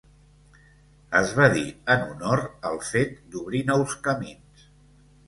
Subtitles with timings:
[1.19, 1.65] Es va dir
[1.95, 4.65] en honor al fet d'obrir nous camins.